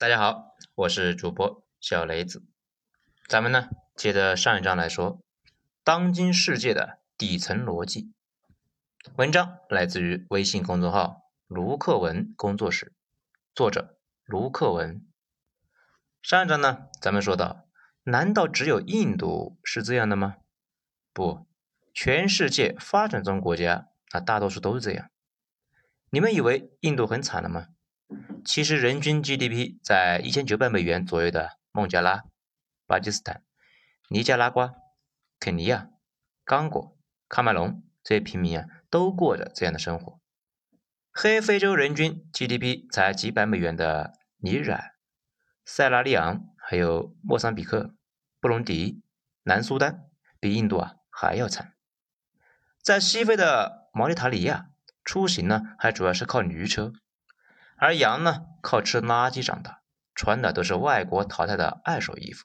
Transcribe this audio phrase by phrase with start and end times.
[0.00, 2.44] 大家好，我是主播小雷子。
[3.26, 5.20] 咱们呢，接着上一章来说，
[5.82, 8.12] 当今世界的底层逻辑。
[9.16, 12.92] 文章来自于微信公众号卢克文工作室，
[13.56, 15.04] 作者卢克文。
[16.22, 17.66] 上一章呢，咱们说到，
[18.04, 20.36] 难道只有印度是这样的吗？
[21.12, 21.48] 不，
[21.92, 25.10] 全世界发展中国家啊，大多数都是这样。
[26.10, 27.66] 你们以为印度很惨了吗？
[28.44, 32.24] 其实人均 GDP 在一千九百美元左右的孟加拉、
[32.86, 33.42] 巴基斯坦、
[34.08, 34.74] 尼加拉瓜、
[35.38, 35.90] 肯尼亚、
[36.44, 36.96] 刚果、
[37.28, 40.18] 喀麦隆这些平民啊，都过着这样的生活。
[41.12, 44.94] 黑非洲人均 GDP 才几百美元的尼日尔、
[45.64, 47.94] 塞拉利昂，还有莫桑比克、
[48.40, 49.02] 布隆迪、
[49.42, 50.06] 南苏丹，
[50.40, 51.74] 比印度啊还要惨。
[52.82, 54.70] 在西非的毛里塔尼亚。
[55.04, 56.92] 出行呢，还主要是靠驴车，
[57.78, 59.82] 而羊呢，靠吃垃圾长大，
[60.14, 62.44] 穿的都是外国淘汰的二手衣服。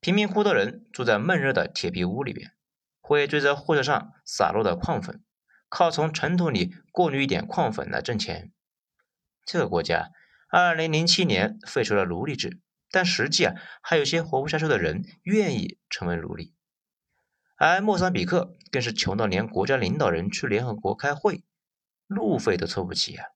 [0.00, 2.52] 贫民窟的人住在闷热的铁皮屋里边，
[3.00, 5.24] 会追着货车上洒落的矿粉，
[5.68, 8.52] 靠从尘土里过滤一点矿粉来挣钱。
[9.44, 10.10] 这个国家，
[10.48, 12.60] 二零零七年废除了奴隶制，
[12.92, 16.54] 但实际啊，还有些活不下去的人愿意成为奴隶。
[17.56, 21.42] 而莫桑比克更是穷到连国家领导人去联合国开会。
[22.06, 23.26] 路费都凑不齐啊！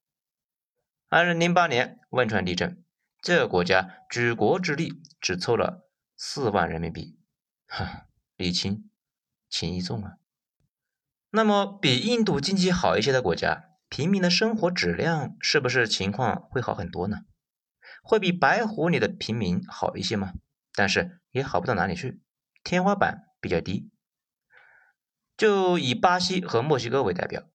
[1.12, 2.82] 二零零八年汶川地震，
[3.20, 7.19] 这个国家举国之力只凑了四万人民币，
[7.66, 8.88] 哈，礼轻
[9.46, 10.12] 情意重啊。
[11.28, 17.19] 那么，比印度经济好一些的国家，平民的生活质量是不是情况会好很多呢？
[18.02, 20.32] 会比白虎里的平民好一些吗？
[20.72, 22.22] 但是也好不到哪里去，
[22.64, 23.91] 天花板比较低。
[25.36, 27.52] 就以巴西和墨西哥为代表。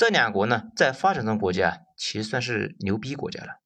[0.00, 3.60] 这两国呢，在发展中国家其实算是牛逼国家了。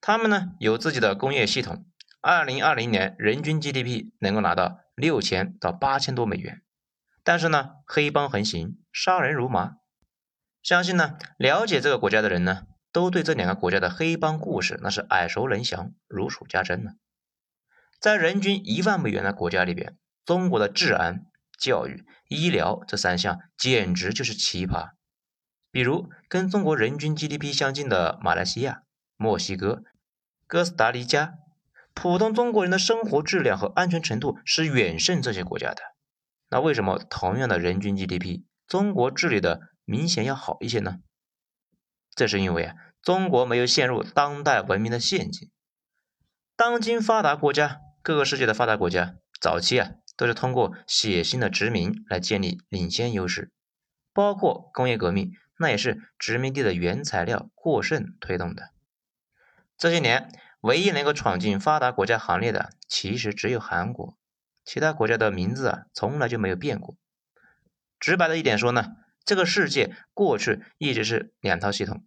[0.00, 1.86] 他们呢有自己的工业系统，
[2.20, 6.62] 二零二零年人均 GDP 能够拿到六千到八千多美元。
[7.24, 9.72] 但是呢，黑帮横行，杀人如麻。
[10.62, 12.62] 相信呢，了解这个国家的人呢，
[12.92, 16.92] 都对这两个国家的黑帮故事那是耳熟能详，如数家珍呢。
[17.98, 21.26] 在人均一万美元的国家里边，中国的治安、
[21.58, 24.90] 教育、医疗这三项简直就是奇葩。
[25.76, 28.84] 比如跟中国人均 GDP 相近的马来西亚、
[29.18, 29.82] 墨西哥、
[30.46, 31.34] 哥斯达黎加，
[31.92, 35.82] 普通中国人的生活质量和安全程度是远胜这些国家的。
[36.48, 41.00] 那为什么同样的人均 GDP，中国治理的明显要好一些呢？
[42.14, 45.50] 这是因为啊，中国没有陷入当代文明的陷阱。
[46.56, 53.52] 当今发达国家，各个世界的发达国家，早期啊都是通过血腥的殖民来建立领先优势，
[54.14, 55.32] 包括工业革命。
[55.58, 58.70] 那也是殖民地的原材料过剩推动的。
[59.78, 60.30] 这些年，
[60.60, 64.16] 唯一能够闯进发达国家行列的，其实只有韩国，
[64.64, 66.96] 其他国家的名字啊，从来就没有变过。
[68.00, 72.04] 直白的一点说呢，这个世界过去一直是两套系统，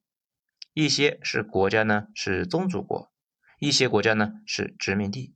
[0.74, 3.12] 一些是国家呢是宗主国，
[3.60, 5.36] 一些国家呢是殖民地。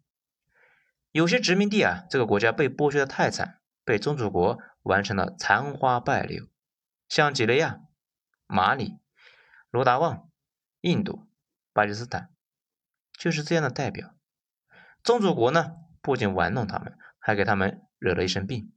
[1.12, 6.48] 有些殖民地啊，这个国家被剥削的太惨，被宗主国完成了残花败柳，
[7.08, 7.80] 像几内亚。
[8.54, 9.00] 马里、
[9.72, 10.30] 罗达旺、
[10.82, 11.28] 印度、
[11.74, 12.30] 巴基斯坦，
[13.18, 14.14] 就是这样的代表。
[15.04, 15.72] 宗主国呢，
[16.04, 18.72] 不仅玩弄他们，还给他们惹了一身病，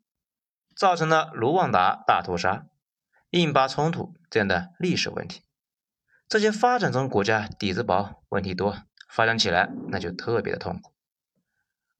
[0.74, 2.66] 造成了卢旺达大屠杀、
[3.28, 5.42] 印巴冲突这样的历史问题。
[6.26, 8.78] 这些发展中国家底子薄，问题多，
[9.10, 10.94] 发展起来那就特别的痛苦。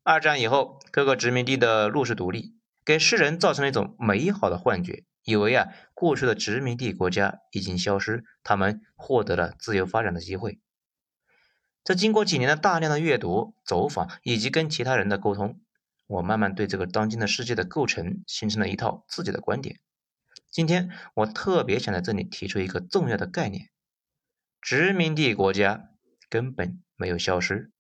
[0.03, 5.05] 二战以后，各个殖民地的陆续独立，给世人造成了一种美好的幻觉。
[5.27, 10.61] 以为啊，过去的殖民地国家已经消失，他们获得了自由发展的机会。
[11.83, 15.61] 在经过几年的大量的阅读、走访以及跟其他人的沟通，
[16.07, 19.81] 我慢慢对这个当今的世界的构成形成了一套自己的观点。
[20.49, 23.71] 今天我特别想在这里提出一个重要的概念：
[24.61, 25.91] 殖民地国家
[26.31, 27.73] 根本没有消失，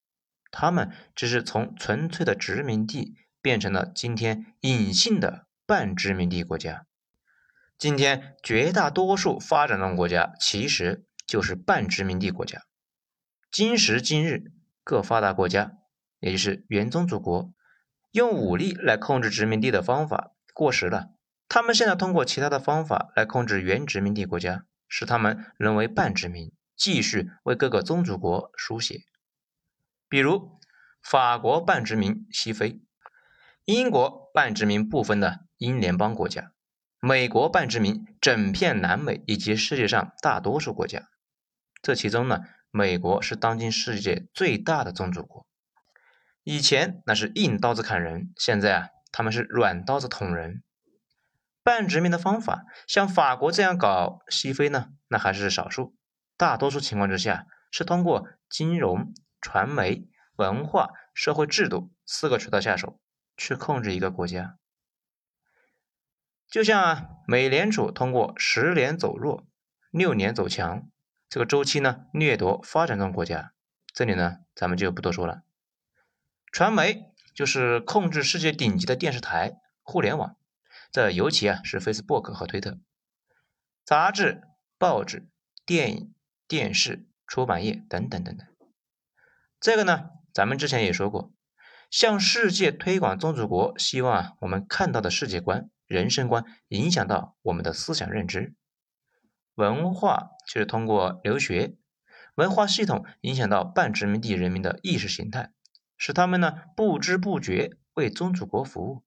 [0.50, 6.86] 他们只是从纯粹的殖民地变成了今天隐性的半殖民地国家。
[7.78, 12.62] 今天绝大多数发展中国家其实就是半殖民地国家。
[13.50, 14.44] 今时今日，
[14.82, 15.72] 各发达国家，
[16.18, 17.52] 也就是原宗主国，
[18.12, 21.10] 用武力来控制殖民地的方法过时了。
[21.48, 29.00] 他们现在通过其他的方法来控制原殖民地国家，使他们沦为半殖民，继续为各个宗主国输血。
[30.08, 30.58] 比如，
[31.02, 32.80] 法国半殖民西非，
[33.66, 36.52] 英国半殖民部分的英联邦国家。
[37.06, 41.08] 美国半殖民整片南美以及世界上大多数国家，
[41.80, 42.40] 这其中呢，
[42.72, 45.46] 美国是当今世界最大的宗主国。
[46.42, 50.64] 以前那是硬刀子砍人，现在啊，他们是软刀子捅人。
[51.62, 55.94] 半殖民的方法，像法国这样搞西非呢，那还是少数。
[56.36, 62.98] 大多数情况之下，是通过金融、传媒、文化、社会制度四个渠道下手，
[63.36, 64.56] 去控制一个国家。
[66.56, 69.46] 就像啊，美联储通过十年走弱，
[69.90, 70.88] 六年走强
[71.28, 73.52] 这个周期呢，掠夺发展中国家。
[73.92, 75.42] 这里呢，咱们就不多说了。
[76.50, 80.38] 传媒就是控制世界顶级的电视台、互联网。
[80.90, 82.78] 这尤其啊是 Facebook 和推特，
[83.84, 84.40] 杂志、
[84.78, 85.28] 报纸、
[85.66, 86.14] 电影、
[86.48, 88.46] 电视、出版业等等等等。
[89.60, 91.34] 这个呢，咱们之前也说过，
[91.90, 98.54] 向世界推广宗主国，希望啊我们看到的世界观、人生观影响到我们的思想认知。
[99.54, 101.76] 文化就是通过留学
[102.34, 105.52] 文化系统影响到半殖民地人民的意识形态，
[105.96, 109.02] 使他们呢不知不觉为宗主国服务。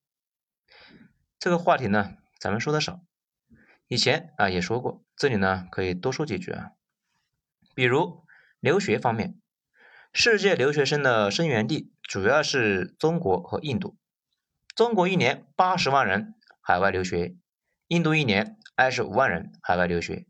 [1.37, 3.01] 这个话题呢，咱们说的少，
[3.87, 6.71] 以前啊也说过，这里呢可以多说几句啊。
[7.75, 8.25] 比如
[8.59, 9.39] 留学方面，
[10.11, 13.95] 世界留学生的生源地主要是中国和印度。
[14.75, 16.33] 中国一年八十万人
[16.69, 17.33] 海外留学，
[17.87, 20.27] 印度一年二十五万人海外留学。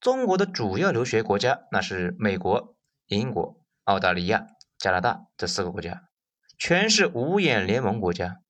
[0.00, 2.74] 中国的主要留学国家那是美国、
[3.06, 6.08] 英国、澳大利亚、加拿大这四个国家，
[6.58, 8.40] 全是五眼联盟国家。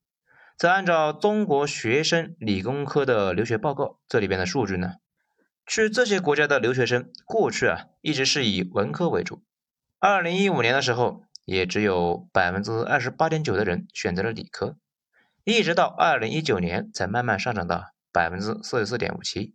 [0.56, 4.94] 再按照中国学生理工科的留学报告，这里边的数据呢，
[5.66, 9.44] 去这些国家的留学生过去啊一直是以文科为主。
[9.98, 14.78] 二零一五年的时候，也只有百分之二十八点九的人选择了理科，
[15.44, 19.54] 一直到二零一九年才慢慢上涨到百分之四十四点五七。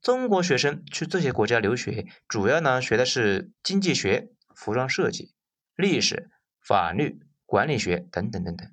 [0.00, 5.34] 中国学生去这些国家留学，主要呢学的是经济学、服装设计、
[5.74, 6.30] 历史、
[6.60, 8.70] 法律、管理学等等等等。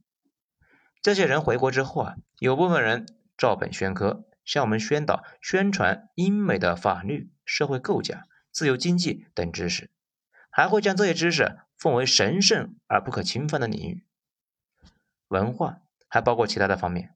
[1.01, 3.05] 这些人回国之后啊，有部分人
[3.37, 9.91] 照本宣科，向我们宣导、宣传英美的法律、社会构架、自由经济等知识，
[10.49, 14.05] 还会将这些知识奉为神圣而不可侵犯的领域。
[15.33, 17.15] 文化还包括其他的方面，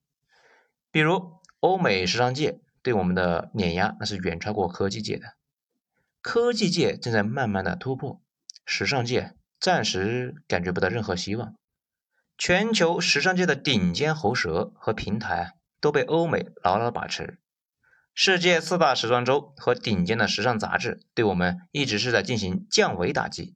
[0.90, 5.36] 比如欧美时尚界对我们的碾压，那是远超过科技界的。
[6.22, 8.20] 科技界正在慢慢的突破，
[8.66, 11.54] 时尚界暂时感觉不到任何希望。
[12.40, 17.40] 全球时尚界的顶尖喉舌和平台都被欧美牢牢把持。
[18.16, 23.56] 世界四大时装周和顶尖的时尚杂志对我们一直是在进行降维打击。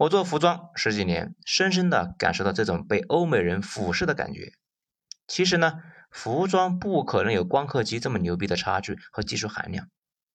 [0.00, 4.54] 我做服装十几年，深深的感受到这种被欧美人俯视的感觉。
[5.26, 9.90] 其实呢，服装不可能有光刻机这么牛逼的差距和技术含量，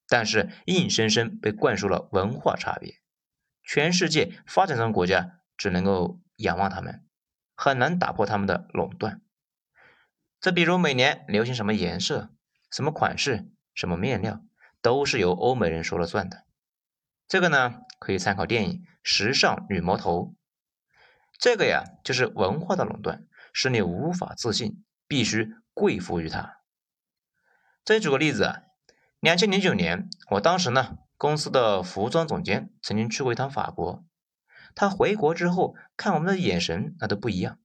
[0.07, 2.93] 但是硬生生被灌输了文化差别。
[3.63, 7.03] 全世界发展中国家只能够仰望他们。
[7.55, 9.21] 很难打破他们的垄断。
[10.39, 12.29] 这比如每年流行什么颜色、
[12.69, 14.43] 什么款式、什么面料，
[14.83, 16.45] 都是由欧美人说了算的。
[17.27, 20.19] 这个呢，可以参考电影《时尚女魔头》。
[21.39, 26.57] 这个呀，就是文化的垄断，使你无法自信，必须跪服于它。
[27.83, 28.61] 再举个例子啊，
[29.19, 34.05] 两千零九年，我当时呢，公司的服装总监曾经去过一趟法国。
[34.75, 37.57] 他回国之后看我们的眼神那都不一样，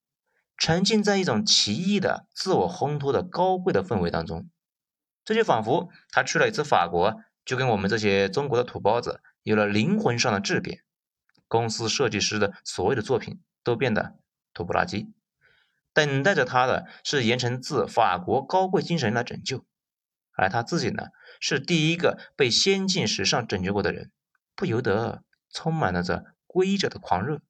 [0.57, 4.49] 沉浸在一种奇异的自我烘托的高贵的氛围当中，
[5.23, 10.83] 这就仿佛他去了一次法国，就跟我们这些中国的土包子有了灵魂上的质变。
[11.49, 14.19] 公司设计师的所有的作品都变得
[14.55, 15.13] 土不拉几，
[15.93, 19.65] 等待着他的是盐城自法国高贵精神来拯救，
[20.33, 21.09] 而他自己呢，
[21.41, 24.11] 是第一个被先进时尚拯救过的人，
[24.55, 26.25] 不由得充满了这。
[26.53, 27.43] 规者的狂热，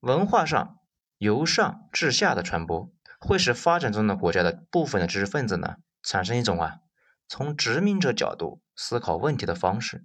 [0.00, 0.80] 文化上
[1.16, 6.80] 由上至下的传播，会使发展中的国家的部分的知识分子呢，产生一种啊，
[7.26, 10.04] 从殖民者角度思考问题的方式。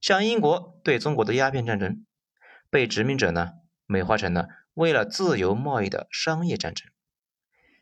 [0.00, 2.04] 像英国对中国的鸦片战争，
[2.70, 3.52] 被殖民者呢
[3.86, 6.88] 美化成了为了自由贸易的商业战争；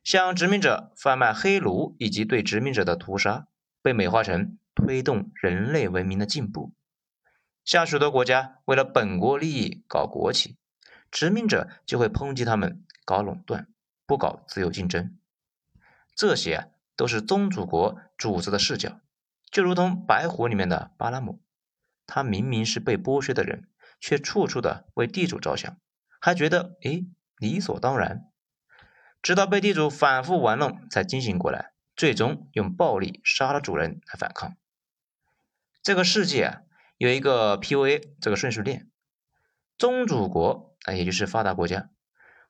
[0.03, 3.49] 像殖民者贩卖黑奴以及对殖民者的屠杀，
[3.83, 6.73] 被美化成推动人类文明的进步。
[7.65, 10.57] 像许多国家为了本国利益搞国企，
[11.11, 13.69] 殖民者就会抨击他们搞垄断，
[14.07, 15.17] 不搞自由竞争。
[16.15, 19.01] 这些啊都是宗主国主子的视角，
[19.51, 21.41] 就如同《白虎》里面的巴拉姆，
[22.07, 23.69] 他明明是被剥削的人，
[24.01, 25.77] 却处处的为地主着想，
[26.21, 27.07] 还觉得诶
[27.37, 28.25] 理所当然。
[29.23, 34.57] 直到被地主反复玩弄，才惊醒过来，最终用暴力杀了主人来反抗。
[35.83, 36.61] 这个世界啊。
[36.97, 38.89] 有一个 PUA 这个顺序链，
[39.77, 41.91] 宗主国啊，也就是发达国家，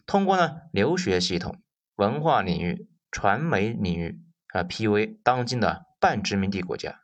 [0.04, 1.62] 通过呢留学系统、
[1.94, 7.03] 文化领域、传媒领域啊 PUA 当今的半殖民地国家。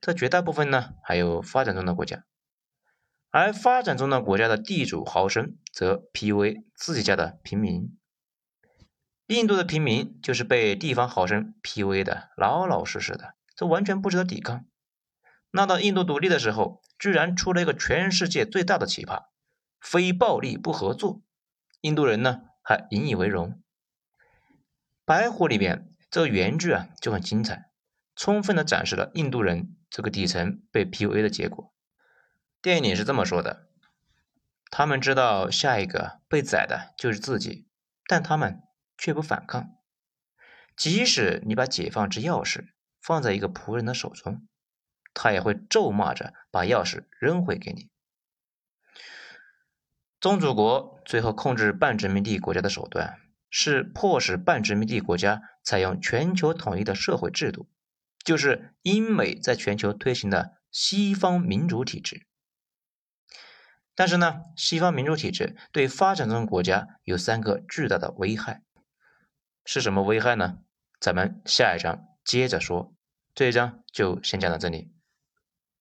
[0.00, 2.24] 这绝大部分呢还有发展中的国家，
[3.30, 7.96] 而发展中的国家的地主豪绅则 PUA 自己家的平民。
[9.26, 14.64] 印度的平民就是被地方豪绅 PUA 的老老实实的，这完全不值得抵抗。
[15.52, 19.26] 那到印度独立的时候，居然出了一个全世界最大的奇葩，
[19.80, 21.22] 非暴力不合作。
[21.82, 23.62] 印度人呢还引以为荣。
[25.04, 27.70] 白虎里边这个原句啊就很精彩，
[28.16, 31.74] 充分的展示了印度人这个底层被 PUA 的结果。
[32.62, 33.68] 电影里是这么说的：
[34.70, 37.66] 他们知道下一个被宰的就是自己，
[38.06, 38.62] 但他们
[38.96, 39.76] 却不反抗，
[40.76, 42.68] 即使你把解放之钥匙
[43.00, 44.46] 放在一个仆人的手中。
[45.12, 47.90] 他也会咒骂着把钥匙扔回给你。
[50.20, 53.18] 宗主国最后控制半殖民地国家的手段，
[53.50, 57.68] 是迫使半殖民地国家采用全球统一的社会制度，
[58.24, 62.26] 就是英美在全球推行的西方民主体制。
[63.94, 68.62] 但是呢，西方民主体制对发展中国家有三个巨大的危害，
[69.64, 70.58] 是什么危害呢？
[70.98, 72.94] 咱们下一章接着说。
[73.34, 74.92] 这一章就先讲到这里。